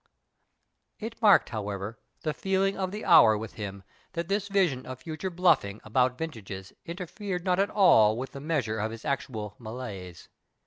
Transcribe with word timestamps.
It 0.97 1.21
marked, 1.21 1.49
however, 1.49 1.99
the 2.21 2.33
feeling 2.33 2.75
of 2.75 2.89
the 2.91 3.05
hour 3.05 3.37
with 3.37 3.53
him 3.53 3.83
that 4.13 4.29
this 4.29 4.47
vision 4.47 4.83
of 4.87 4.99
future" 5.01 5.29
bluffing" 5.29 5.79
about 5.83 6.17
vintages 6.17 6.73
interfered 6.87 7.45
not 7.45 7.59
at 7.59 7.69
all 7.69 8.17
with 8.17 8.31
the 8.31 8.39
measure 8.41 8.77
pf 8.77 8.89
his 8.89 9.05
actual 9.05 9.53
malaise. 9.59 10.27